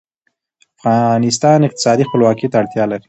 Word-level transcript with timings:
افغانستان 0.79 1.59
اقتصادي 1.67 2.03
خپلواکۍ 2.09 2.47
ته 2.51 2.55
اړتیا 2.61 2.83
لري 2.91 2.99